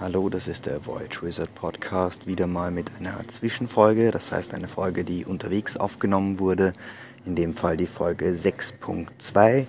Hallo, 0.00 0.28
das 0.28 0.46
ist 0.46 0.66
der 0.66 0.86
Voyage 0.86 1.22
Wizard 1.22 1.52
Podcast, 1.56 2.28
wieder 2.28 2.46
mal 2.46 2.70
mit 2.70 2.88
einer 3.00 3.18
Zwischenfolge, 3.26 4.12
das 4.12 4.30
heißt 4.30 4.54
eine 4.54 4.68
Folge, 4.68 5.02
die 5.02 5.24
unterwegs 5.24 5.76
aufgenommen 5.76 6.38
wurde, 6.38 6.72
in 7.26 7.34
dem 7.34 7.52
Fall 7.52 7.76
die 7.76 7.88
Folge 7.88 8.26
6.2. 8.30 9.66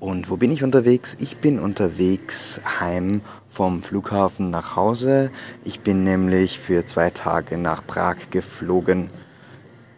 Und 0.00 0.30
wo 0.30 0.38
bin 0.38 0.52
ich 0.52 0.64
unterwegs? 0.64 1.18
Ich 1.20 1.36
bin 1.36 1.58
unterwegs 1.58 2.62
heim 2.80 3.20
vom 3.50 3.82
Flughafen 3.82 4.48
nach 4.48 4.74
Hause. 4.74 5.30
Ich 5.64 5.80
bin 5.80 6.02
nämlich 6.02 6.58
für 6.58 6.86
zwei 6.86 7.10
Tage 7.10 7.58
nach 7.58 7.86
Prag 7.86 8.16
geflogen. 8.30 9.10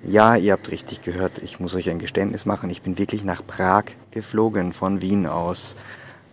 Ja, 0.02 0.34
ihr 0.34 0.54
habt 0.54 0.72
richtig 0.72 1.02
gehört, 1.02 1.38
ich 1.44 1.60
muss 1.60 1.76
euch 1.76 1.88
ein 1.90 2.00
Geständnis 2.00 2.44
machen. 2.44 2.70
Ich 2.70 2.82
bin 2.82 2.98
wirklich 2.98 3.22
nach 3.22 3.46
Prag 3.46 3.84
geflogen 4.10 4.72
von 4.72 5.00
Wien 5.00 5.28
aus. 5.28 5.76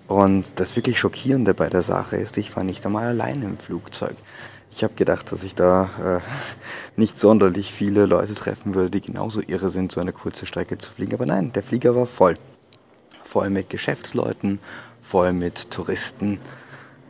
Und 0.07 0.59
das 0.59 0.75
wirklich 0.75 0.99
Schockierende 0.99 1.53
bei 1.53 1.69
der 1.69 1.83
Sache 1.83 2.15
ist, 2.15 2.37
ich 2.37 2.55
war 2.55 2.63
nicht 2.63 2.85
einmal 2.85 3.05
allein 3.05 3.41
im 3.41 3.57
Flugzeug. 3.57 4.15
Ich 4.71 4.83
habe 4.83 4.93
gedacht, 4.93 5.31
dass 5.31 5.43
ich 5.43 5.55
da 5.55 6.21
äh, 6.23 6.99
nicht 6.99 7.17
sonderlich 7.19 7.73
viele 7.73 8.05
Leute 8.05 8.35
treffen 8.35 8.73
würde, 8.75 8.91
die 8.91 9.01
genauso 9.01 9.41
irre 9.45 9.69
sind, 9.69 9.91
so 9.91 9.99
eine 9.99 10.13
kurze 10.13 10.45
Strecke 10.45 10.77
zu 10.77 10.91
fliegen. 10.91 11.13
Aber 11.13 11.25
nein, 11.25 11.51
der 11.53 11.63
Flieger 11.63 11.95
war 11.95 12.05
voll. 12.05 12.37
Voll 13.23 13.49
mit 13.49 13.69
Geschäftsleuten, 13.69 14.59
voll 15.01 15.33
mit 15.33 15.71
Touristen. 15.71 16.39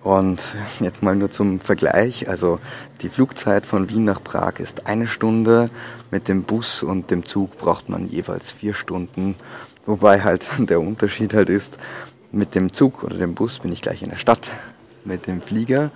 Und 0.04 0.56
jetzt 0.80 1.04
mal 1.04 1.16
nur 1.16 1.30
zum 1.30 1.60
Vergleich. 1.60 2.30
Also 2.30 2.60
die 3.02 3.10
Flugzeit 3.10 3.66
von 3.66 3.90
Wien 3.90 4.06
nach 4.06 4.24
Prag 4.24 4.60
ist 4.60 4.88
eine 4.88 5.08
Stunde. 5.08 5.70
Mit 6.10 6.28
dem 6.28 6.44
Bus 6.44 6.82
und 6.82 7.12
dem 7.12 7.26
Zug 7.26 7.58
braucht 7.58 7.90
man 7.90 8.08
jeweils 8.08 8.52
vier 8.52 8.74
Stunden. 8.74 9.36
Wobei 9.86 10.22
halt 10.22 10.48
der 10.58 10.80
Unterschied 10.80 11.34
halt 11.34 11.50
ist, 11.50 11.78
mit 12.32 12.56
dem 12.56 12.74
Zug 12.74 13.04
oder 13.04 13.18
dem 13.18 13.36
Bus 13.36 13.60
bin 13.60 13.72
ich 13.72 13.82
gleich 13.82 14.04
in 14.04 14.10
der 14.10 14.18
Stadt. 14.18 14.52
Mit 15.06 15.28
dem 15.28 15.42
Flieger 15.42 15.92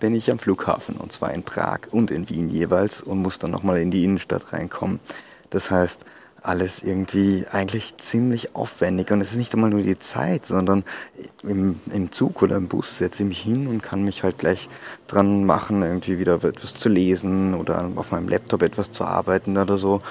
bin 0.00 0.14
ich 0.14 0.30
am 0.30 0.38
Flughafen 0.38 0.96
und 0.96 1.12
zwar 1.12 1.32
in 1.32 1.42
Prag 1.42 1.80
und 1.90 2.10
in 2.10 2.28
Wien 2.28 2.48
jeweils 2.48 3.00
und 3.00 3.22
muss 3.22 3.38
dann 3.38 3.50
nochmal 3.50 3.78
in 3.80 3.90
die 3.90 4.04
Innenstadt 4.04 4.52
reinkommen. 4.52 5.00
Das 5.50 5.70
heißt, 5.70 6.04
alles 6.42 6.82
irgendwie 6.82 7.46
eigentlich 7.50 7.96
ziemlich 7.98 8.56
aufwendig 8.56 9.10
und 9.12 9.20
es 9.20 9.30
ist 9.30 9.36
nicht 9.36 9.54
einmal 9.54 9.70
nur 9.70 9.82
die 9.82 9.98
Zeit, 9.98 10.44
sondern 10.44 10.82
im, 11.44 11.80
im 11.90 12.10
Zug 12.10 12.42
oder 12.42 12.56
im 12.56 12.66
Bus 12.66 12.98
setze 12.98 13.22
ich 13.22 13.28
mich 13.28 13.40
hin 13.40 13.68
und 13.68 13.82
kann 13.82 14.02
mich 14.02 14.24
halt 14.24 14.38
gleich 14.38 14.68
dran 15.06 15.44
machen, 15.44 15.82
irgendwie 15.82 16.18
wieder 16.18 16.42
etwas 16.42 16.74
zu 16.74 16.88
lesen 16.88 17.54
oder 17.54 17.88
auf 17.94 18.10
meinem 18.10 18.28
Laptop 18.28 18.62
etwas 18.62 18.90
zu 18.90 19.04
arbeiten 19.04 19.56
oder 19.56 19.78
so. 19.78 20.02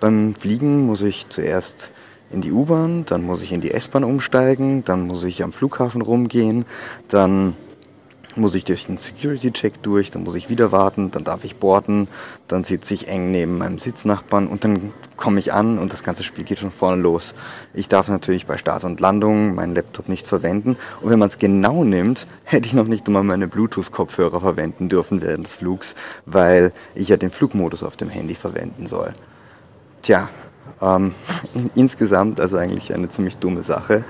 Beim 0.00 0.34
Fliegen 0.34 0.86
muss 0.86 1.02
ich 1.02 1.28
zuerst 1.28 1.92
in 2.34 2.42
die 2.42 2.52
U-Bahn, 2.52 3.06
dann 3.06 3.22
muss 3.24 3.40
ich 3.40 3.52
in 3.52 3.60
die 3.60 3.70
S-Bahn 3.70 4.04
umsteigen, 4.04 4.84
dann 4.84 5.06
muss 5.06 5.24
ich 5.24 5.42
am 5.42 5.52
Flughafen 5.52 6.02
rumgehen, 6.02 6.66
dann 7.08 7.54
muss 8.36 8.54
ich 8.54 8.64
durch 8.64 8.86
den 8.86 8.96
Security-Check 8.96 9.82
durch, 9.82 10.10
dann 10.10 10.24
muss 10.24 10.34
ich 10.34 10.48
wieder 10.48 10.72
warten, 10.72 11.10
dann 11.10 11.24
darf 11.24 11.44
ich 11.44 11.56
boarden, 11.56 12.08
dann 12.48 12.64
sitze 12.64 12.94
ich 12.94 13.08
eng 13.08 13.30
neben 13.30 13.58
meinem 13.58 13.78
Sitznachbarn 13.78 14.48
und 14.48 14.64
dann 14.64 14.92
komme 15.16 15.38
ich 15.38 15.52
an 15.52 15.78
und 15.78 15.92
das 15.92 16.02
ganze 16.02 16.24
Spiel 16.24 16.44
geht 16.44 16.58
schon 16.58 16.72
vorne 16.72 17.00
los. 17.00 17.34
Ich 17.72 17.88
darf 17.88 18.08
natürlich 18.08 18.46
bei 18.46 18.58
Start 18.58 18.84
und 18.84 19.00
Landung 19.00 19.54
meinen 19.54 19.74
Laptop 19.74 20.08
nicht 20.08 20.26
verwenden 20.26 20.76
und 21.00 21.10
wenn 21.10 21.18
man 21.18 21.28
es 21.28 21.38
genau 21.38 21.84
nimmt, 21.84 22.26
hätte 22.42 22.66
ich 22.66 22.74
noch 22.74 22.86
nicht 22.86 23.06
einmal 23.06 23.22
meine 23.22 23.48
Bluetooth-Kopfhörer 23.48 24.40
verwenden 24.40 24.88
dürfen 24.88 25.22
während 25.22 25.46
des 25.46 25.54
Flugs, 25.54 25.94
weil 26.26 26.72
ich 26.94 27.08
ja 27.08 27.16
den 27.16 27.30
Flugmodus 27.30 27.82
auf 27.82 27.96
dem 27.96 28.08
Handy 28.08 28.34
verwenden 28.34 28.86
soll. 28.86 29.14
Tja, 30.02 30.28
ähm, 30.80 31.14
insgesamt 31.74 32.40
also 32.40 32.56
eigentlich 32.56 32.94
eine 32.94 33.08
ziemlich 33.08 33.36
dumme 33.36 33.62
Sache. 33.62 34.04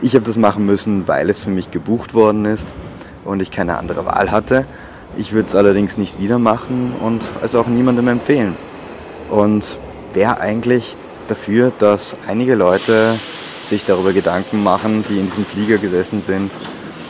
Ich 0.00 0.14
habe 0.14 0.24
das 0.24 0.36
machen 0.36 0.66
müssen, 0.66 1.08
weil 1.08 1.30
es 1.30 1.44
für 1.44 1.50
mich 1.50 1.70
gebucht 1.70 2.14
worden 2.14 2.44
ist 2.44 2.66
und 3.24 3.40
ich 3.40 3.50
keine 3.50 3.78
andere 3.78 4.04
Wahl 4.04 4.30
hatte. 4.30 4.66
Ich 5.16 5.32
würde 5.32 5.48
es 5.48 5.54
allerdings 5.54 5.96
nicht 5.96 6.20
wieder 6.20 6.38
machen 6.38 6.94
und 7.00 7.28
es 7.42 7.54
auch 7.54 7.66
niemandem 7.66 8.08
empfehlen. 8.08 8.56
Und 9.30 9.78
wäre 10.12 10.40
eigentlich 10.40 10.96
dafür, 11.28 11.72
dass 11.78 12.16
einige 12.26 12.54
Leute 12.54 13.14
sich 13.64 13.84
darüber 13.84 14.12
Gedanken 14.12 14.62
machen, 14.62 15.04
die 15.08 15.18
in 15.18 15.26
diesem 15.26 15.44
Flieger 15.44 15.78
gesessen 15.78 16.22
sind, 16.22 16.50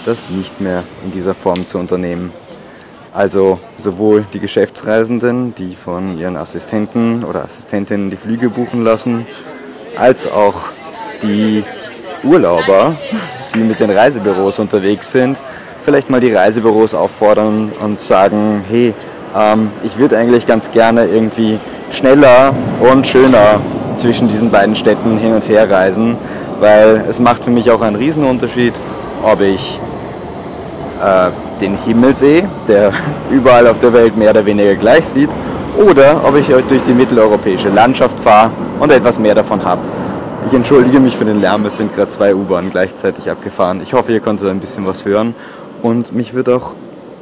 das 0.04 0.18
nicht 0.30 0.60
mehr 0.60 0.84
in 1.04 1.12
dieser 1.12 1.34
Form 1.34 1.66
zu 1.68 1.78
unternehmen. 1.78 2.32
Also 3.12 3.58
sowohl 3.78 4.26
die 4.32 4.40
Geschäftsreisenden, 4.40 5.54
die 5.54 5.74
von 5.74 6.18
ihren 6.18 6.36
Assistenten 6.36 7.24
oder 7.24 7.44
Assistentinnen 7.44 8.10
die 8.10 8.16
Flüge 8.16 8.50
buchen 8.50 8.84
lassen, 8.84 9.26
als 9.96 10.30
auch 10.30 10.54
die 11.22 11.64
Urlauber, 12.22 12.96
die 13.54 13.60
mit 13.60 13.80
den 13.80 13.90
Reisebüros 13.90 14.58
unterwegs 14.58 15.10
sind, 15.10 15.38
vielleicht 15.84 16.10
mal 16.10 16.20
die 16.20 16.32
Reisebüros 16.32 16.94
auffordern 16.94 17.72
und 17.82 18.00
sagen, 18.00 18.62
hey, 18.68 18.92
ähm, 19.36 19.70
ich 19.82 19.98
würde 19.98 20.18
eigentlich 20.18 20.46
ganz 20.46 20.70
gerne 20.70 21.06
irgendwie 21.06 21.58
schneller 21.90 22.54
und 22.80 23.06
schöner 23.06 23.60
zwischen 23.94 24.28
diesen 24.28 24.50
beiden 24.50 24.76
Städten 24.76 25.16
hin 25.16 25.32
und 25.32 25.48
her 25.48 25.68
reisen, 25.70 26.16
weil 26.60 27.04
es 27.08 27.18
macht 27.18 27.44
für 27.44 27.50
mich 27.50 27.70
auch 27.70 27.80
einen 27.80 27.96
Riesenunterschied, 27.96 28.74
ob 29.24 29.40
ich 29.40 29.80
äh, 31.02 31.30
den 31.58 31.76
Himmelsee, 31.84 32.46
der 32.66 32.92
überall 33.30 33.66
auf 33.66 33.78
der 33.80 33.92
Welt 33.92 34.16
mehr 34.16 34.30
oder 34.30 34.44
weniger 34.46 34.74
gleich 34.74 35.06
sieht, 35.06 35.30
oder 35.76 36.22
ob 36.24 36.36
ich 36.36 36.46
durch 36.46 36.82
die 36.82 36.92
mitteleuropäische 36.92 37.68
Landschaft 37.68 38.18
fahre 38.20 38.50
und 38.80 38.90
etwas 38.90 39.18
mehr 39.18 39.34
davon 39.34 39.64
habe. 39.64 39.82
Ich 40.46 40.52
entschuldige 40.52 40.98
mich 40.98 41.16
für 41.16 41.24
den 41.24 41.40
Lärm, 41.40 41.66
es 41.66 41.76
sind 41.76 41.94
gerade 41.94 42.10
zwei 42.10 42.34
U-Bahnen 42.34 42.70
gleichzeitig 42.70 43.30
abgefahren. 43.30 43.80
Ich 43.82 43.92
hoffe, 43.92 44.12
ihr 44.12 44.20
konntet 44.20 44.48
ein 44.48 44.60
bisschen 44.60 44.86
was 44.86 45.04
hören 45.04 45.34
und 45.82 46.14
mich 46.14 46.32
würde 46.32 46.56
auch 46.56 46.74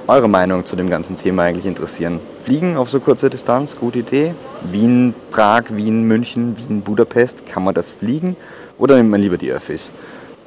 eure 0.06 0.28
Meinung 0.28 0.64
zu 0.64 0.76
dem 0.76 0.88
ganzen 0.88 1.16
Thema 1.16 1.42
eigentlich 1.42 1.66
interessieren. 1.66 2.20
Fliegen 2.44 2.76
auf 2.76 2.88
so 2.88 3.00
kurze 3.00 3.28
Distanz, 3.28 3.76
gute 3.76 3.98
Idee. 3.98 4.34
Wien, 4.70 5.14
Prag, 5.32 5.64
Wien, 5.70 6.04
München, 6.04 6.56
Wien, 6.56 6.82
Budapest, 6.82 7.44
kann 7.46 7.64
man 7.64 7.74
das 7.74 7.90
fliegen 7.90 8.36
oder 8.78 8.96
nimmt 8.96 9.10
man 9.10 9.20
lieber 9.20 9.36
die 9.36 9.50
Öffis? 9.50 9.92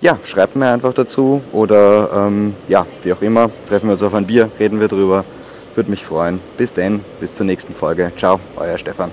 Ja, 0.02 0.18
schreibt 0.26 0.56
mir 0.56 0.70
einfach 0.70 0.94
dazu 0.94 1.42
oder 1.52 2.10
ähm, 2.14 2.56
ja, 2.68 2.86
wie 3.04 3.14
auch 3.14 3.22
immer, 3.22 3.50
treffen 3.68 3.88
wir 3.88 3.94
uns 3.94 4.04
auf 4.04 4.14
ein 4.14 4.26
Bier, 4.26 4.50
reden 4.60 4.80
wir 4.80 4.88
drüber. 4.88 5.26
Würde 5.76 5.92
mich 5.92 6.04
freuen. 6.04 6.42
Bis 6.58 6.74
denn, 6.74 7.02
bis 7.20 7.36
zur 7.36 7.46
nächsten 7.46 7.74
Folge. 7.74 8.12
Ciao, 8.18 8.40
euer 8.58 8.78
Stefan. 8.78 9.12